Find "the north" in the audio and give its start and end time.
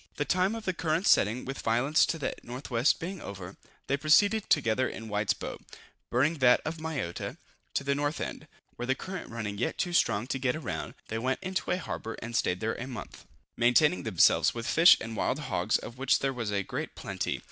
7.83-8.19